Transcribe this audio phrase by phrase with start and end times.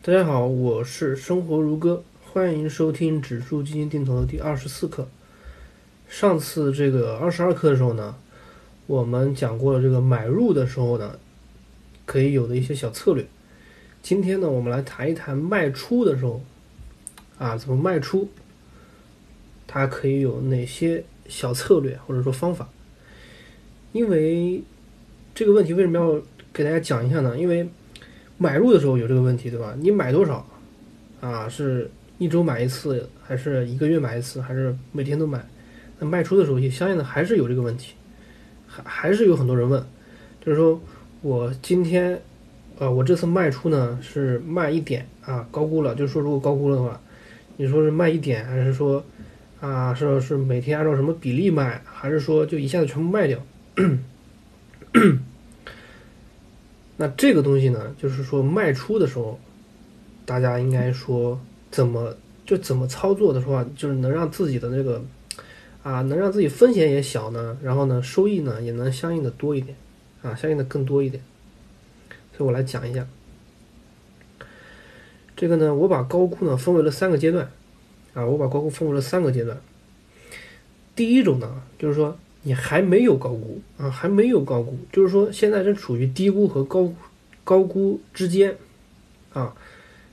[0.00, 5.08] 大家好，我是生活如歌，欢迎收听指数基金定投的第二十四课。
[6.08, 8.14] 上次这个二十二课的时候呢，
[8.86, 11.18] 我们讲过了这个买入的时候呢，
[12.06, 13.26] 可以有的一些小策略。
[14.00, 16.42] 今天呢，我们来谈一谈卖出的时候，
[17.36, 18.28] 啊，怎么卖出，
[19.66, 22.70] 它可以有哪些小策略或者说方法？
[23.92, 24.62] 因为
[25.34, 26.22] 这个问题为什么要
[26.52, 27.36] 给大家讲一下呢？
[27.36, 27.68] 因为
[28.38, 29.74] 买入的时候有这个问题，对吧？
[29.78, 30.46] 你买多少
[31.20, 31.48] 啊？
[31.48, 35.44] 是一周买一次，还是一个月买一次，还是每天都买？
[35.98, 37.94] 那卖出的时候也相应的还是有这个问题，
[38.68, 39.84] 还还是有很多人问，
[40.40, 40.80] 就是说
[41.20, 42.22] 我今天，
[42.78, 47.00] 呃，我这次卖出呢是卖一点啊，高估了，就是说如果高估了的话，
[47.56, 49.04] 你说是卖一点，还是说
[49.60, 53.38] 啊是是每天按照什么比例卖，还是说就一下子全部卖掉？
[57.00, 59.38] 那这个东西呢，就是说卖出的时候，
[60.26, 62.12] 大家应该说怎么
[62.44, 65.00] 就怎么操作的话，就是能让自己的那个
[65.84, 69.76] 啊，能让自己风险也小呢，然后呢，收益呢也能相应的多一点
[70.22, 71.22] 啊，相应的更多一点。
[72.36, 73.06] 所以我来讲一下，
[75.36, 77.48] 这个呢，我把高估呢分为了三个阶段
[78.12, 79.56] 啊，我把高估分为了三个阶段。
[80.96, 82.18] 第一种呢，就是说。
[82.42, 86.90] 你还没有高估啊，还没有高估，就是说现在正处于低估和高
[87.44, 88.56] 高估之间，
[89.32, 89.54] 啊，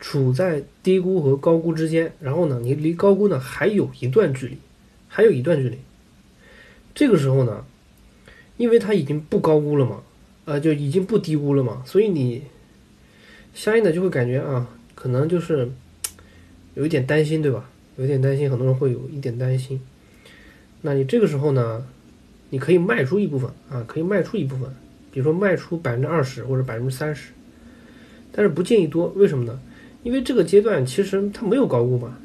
[0.00, 2.12] 处在低估和高估之间。
[2.18, 4.58] 然后呢，你离高估呢还有一段距离，
[5.08, 5.78] 还有一段距离。
[6.94, 7.64] 这个时候呢，
[8.56, 10.02] 因为它已经不高估了嘛，
[10.46, 12.42] 呃，就已经不低估了嘛，所以你
[13.54, 15.70] 相应的就会感觉啊，可能就是
[16.74, 17.70] 有一点担心，对吧？
[17.98, 19.80] 有一点担心，很多人会有一点担心。
[20.80, 21.86] 那你这个时候呢？
[22.50, 24.68] 你可以卖出一部分啊，可以卖出一部分，
[25.10, 27.32] 比如说卖出百分之二十或者百分之三十，
[28.30, 29.58] 但是不建议多，为什么呢？
[30.02, 32.16] 因为这个阶段其实它没有高估嘛，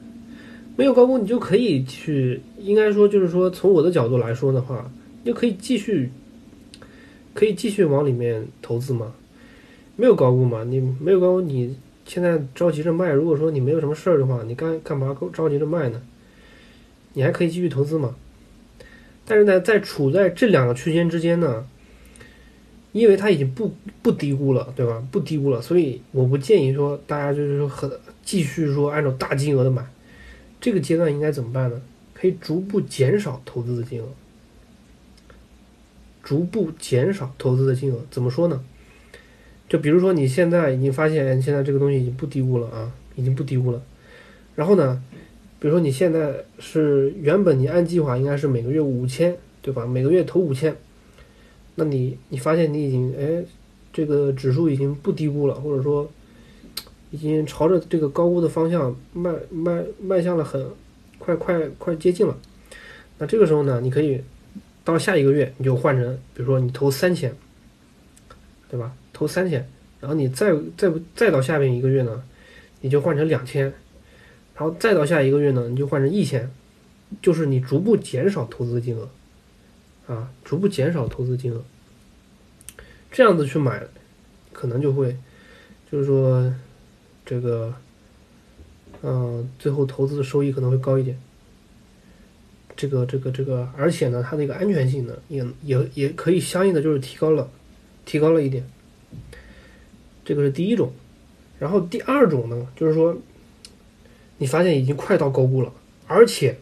[0.76, 4.92] 没有高估，你就可以去，应该说就是说从我的角度来说的话，
[5.24, 6.12] 你就可以继续，
[7.34, 9.14] 可以继续往里面投资嘛，
[9.96, 16.00] 没有高估嘛，你没有高估，你现在着急着卖，如果说你没有什么事儿的话，你干干嘛着急着卖呢？
[17.14, 18.16] 你还可以继续投资嘛。
[19.26, 21.66] 但是呢，在处在这两个区间之间呢，
[22.92, 25.02] 因为它已经不不低估了，对吧？
[25.12, 27.90] 不低估了，所以我不建议说大家就是说很
[28.24, 29.86] 继续说按照大金额的买。
[30.60, 31.82] 这个阶段应该怎么办呢？
[32.14, 34.08] 可以逐步减少投资的金额，
[36.22, 38.00] 逐步减少投资的金额。
[38.12, 38.64] 怎么说呢？
[39.70, 43.82] 就比如说你现在已经发现现在这个东西已经不低估了啊，已经不低估了，
[44.56, 45.02] 然后呢？
[45.62, 49.86] 比如说你现在是原本你按计划应该是每个月五千，对吧？
[49.86, 50.76] 每个月投五千，
[51.76, 53.46] 那你你发现你已经哎，
[53.94, 56.10] 这个指数已经不低估了，或者说
[57.12, 60.66] 已经朝着这个高估的方向迈迈迈向了很
[61.20, 62.36] 快快快接近了。
[63.20, 64.20] 那这个时候呢，你可以
[64.84, 67.32] 到下一个月你就换成，比如说你投三千，
[68.68, 68.92] 对吧？
[69.14, 69.64] 投三千，
[70.00, 72.24] 然后你再再再到下面一个月呢，
[72.80, 73.72] 你就换成两千。
[74.62, 76.48] 然后再到下一个月呢，你就换成一千，
[77.20, 79.10] 就是你逐步减少投资金额，
[80.06, 81.64] 啊，逐步减少投资金额，
[83.12, 83.82] 这样子去买，
[84.54, 85.18] 可能就会，
[85.92, 86.54] 就是说，
[87.26, 87.74] 这个，
[89.02, 91.20] 嗯，最后投资的收益可能会高一点。
[92.76, 97.50] 这个这个这个，而且呢，它的一个安全性呢，也也也可以相应的就是提高了，
[98.06, 98.64] 提高了一点。
[100.24, 100.94] 这个是第一种，
[101.58, 103.18] 然后第二种呢，就是说。
[104.42, 105.72] 你发现已经快到高估了，
[106.08, 106.58] 而且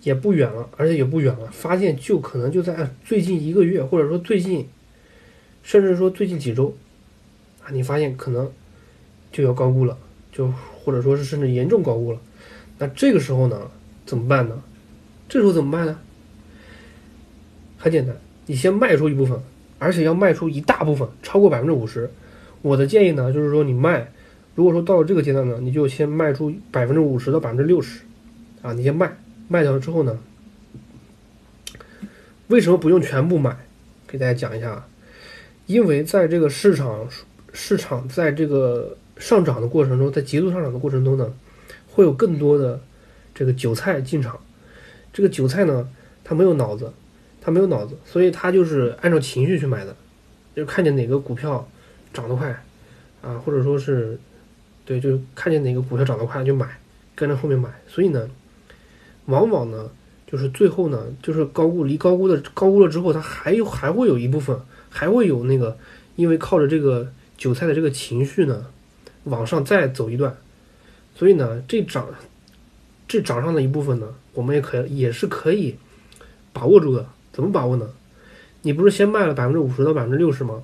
[0.00, 1.50] 也不远了，而且也不远了。
[1.52, 4.66] 发现就可能就在最近一个月，或者说最近，
[5.62, 6.74] 甚至说最近几周，
[7.62, 8.50] 啊，你发现可能
[9.30, 9.98] 就要高估了，
[10.32, 10.50] 就
[10.82, 12.18] 或者说是甚至严重高估了。
[12.78, 13.70] 那这个时候呢，
[14.06, 14.62] 怎么办呢？
[15.28, 16.00] 这时候怎么办呢？
[17.76, 19.38] 很简单，你先卖出一部分，
[19.78, 22.10] 而且要卖出一大部分，超过百分之五十。
[22.62, 24.10] 我的建议呢，就是说你卖。
[24.56, 28.00] 如果说到了这个阶段呢，你就先卖出百分之五十到百分之六十，
[28.60, 29.16] 啊，你先卖，
[29.48, 30.18] 卖掉了之后呢，
[32.48, 33.56] 为什么不用全部买？
[34.06, 34.88] 给大家讲一下啊，
[35.66, 37.08] 因为在这个市场
[37.52, 41.32] 市场在这个上涨的过程中，在急速上涨的过程中呢，
[41.88, 42.80] 会有更多的
[43.32, 44.38] 这个韭菜进场，
[45.12, 45.88] 这个韭菜呢，
[46.24, 46.92] 他没有脑子，
[47.40, 49.96] 他没有脑子，所以他就是按照情绪去买的，
[50.56, 51.66] 就看见哪个股票
[52.12, 52.50] 涨得快，
[53.22, 54.18] 啊，或者说是。
[54.90, 56.66] 对，就是看见哪个股票涨得快就买，
[57.14, 57.70] 跟着后面买。
[57.86, 58.28] 所以呢，
[59.26, 59.88] 往往呢，
[60.26, 64.58] 就是最后呢，就是高估离高估的高估了之后，它还有还会有一部分，
[64.88, 65.78] 还会有那个，
[66.16, 67.08] 因为靠着这个
[67.38, 68.66] 韭菜的这个情绪呢，
[69.22, 70.36] 往上再走一段，
[71.14, 72.08] 所以呢，这涨
[73.06, 75.76] 这涨上的一部分呢，我们也可以也是可以
[76.52, 77.06] 把握住的。
[77.32, 77.88] 怎么把握呢？
[78.62, 80.60] 你不是先卖了百分之五十到百分之六十吗？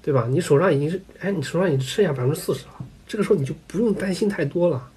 [0.00, 0.26] 对吧？
[0.30, 2.72] 你手上已经是哎，你手上已经剩下百分之四十了，
[3.06, 4.90] 这个时候你就不用担心太多了，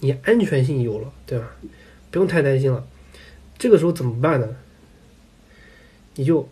[0.00, 1.50] 你安全性有了，对吧？
[2.10, 2.86] 不用太担心了。
[3.58, 4.48] 这个时候怎么办呢？
[6.16, 6.46] 你就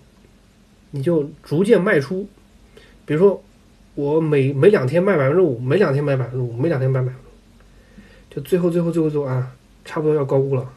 [0.92, 2.26] 你就逐渐卖出，
[3.04, 3.42] 比如说
[3.94, 9.52] 我每每两天卖百分之五，每两天卖百分之五，每两天卖百分之五，就最后最后最后最后啊，
[9.84, 10.72] 差不多要高估了，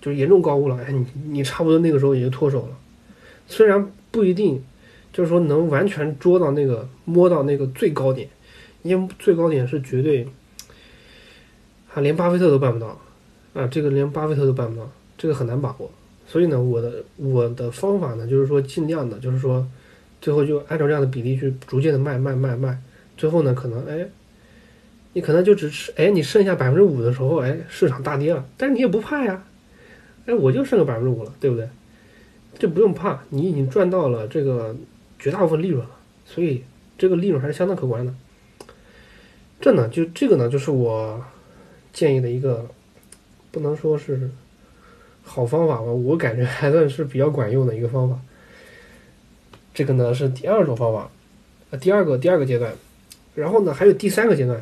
[0.00, 0.76] 就是严重高估了。
[0.84, 2.78] 哎，你你差不多那个时候也就脱手了，
[3.46, 4.62] 虽然不一定
[5.12, 8.28] 就是说能完全捉到那个摸到那个最高点，
[8.82, 10.26] 因为最高点是绝对，
[11.92, 12.98] 啊，连巴菲特都办不到
[13.54, 15.90] 啊，这个连巴菲特都办不到，这个很难把握。
[16.26, 19.66] 所以呢，我的我的方法呢，就是说尽量的，就是说，
[20.20, 22.78] 最后就按照这样的比例去逐渐的卖卖卖卖，
[23.16, 24.06] 最后呢，可能哎，
[25.14, 29.42] 你可能就只是哎，你剩下百分之五的时候，哎，市场大跌了，但是你也不怕呀，
[30.26, 31.68] 哎，我就剩个百分之五了，对不对？
[32.58, 34.76] 这不用怕，你已经赚到了这个
[35.18, 35.90] 绝大部分利润了，
[36.26, 36.62] 所以
[36.98, 38.12] 这个利润还是相当可观的。
[39.60, 41.24] 这呢，就这个呢，就是我
[41.92, 42.68] 建议的一个，
[43.50, 44.30] 不能说是。
[45.30, 48.18] 好方法吧，我感觉还算是比较管用的一个方法。
[49.74, 51.10] 这个呢是第二种方法，
[51.68, 52.72] 呃，第二个第二个阶段，
[53.34, 54.58] 然后呢还有第三个阶段，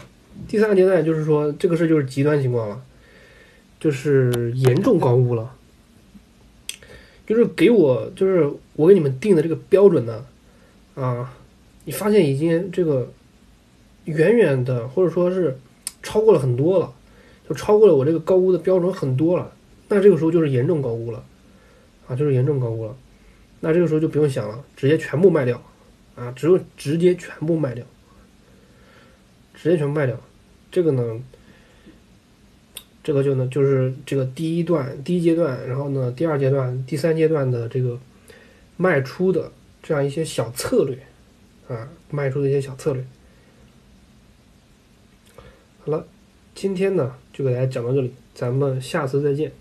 [0.49, 2.83] 第三个阶段就是说这个事就是极端情况了，
[3.79, 5.55] 就是严重高估了，
[7.25, 10.27] 就是给我就是我给你们定的这个标准呢，
[10.97, 11.33] 啊，
[11.85, 13.09] 你发现已经这个
[14.06, 15.56] 远远的或者说是
[16.03, 16.93] 超过了很多了，
[17.49, 19.53] 就超过了我这个高估的标准很多了。
[19.88, 21.25] 那这个时候就是严重高估了，
[22.08, 22.97] 啊，就是严重高估了。
[23.61, 25.62] 那这个时候就不用想了，直接全部卖掉，
[26.14, 27.85] 啊，只有直接全部卖掉，
[29.55, 30.19] 直接全部卖掉。
[30.70, 31.23] 这个呢，
[33.02, 37.99] 这个就呢就是这个第一段第一阶段，然后呢第二阶段、第三阶段的这个
[38.76, 39.50] 卖出的
[39.82, 40.99] 这样一些小策略，
[41.69, 43.05] 啊，卖出的一些小策略。
[45.87, 46.05] 好了，
[46.53, 48.12] 今天呢就给大家讲到这里。
[48.35, 49.53] 咱们下次再见。